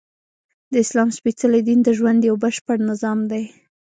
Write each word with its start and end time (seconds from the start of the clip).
د 0.71 0.73
اسلام 0.85 1.09
سپیڅلی 1.17 1.61
دین 1.67 1.79
د 1.83 1.89
ژوند 1.97 2.19
یؤ 2.29 2.35
بشپړ 2.43 2.77
نظام 2.91 3.19
دی! 3.31 3.43